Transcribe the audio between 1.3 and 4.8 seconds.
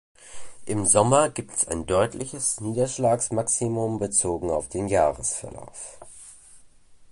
es ein deutliches Niederschlagsmaximum bezogen auf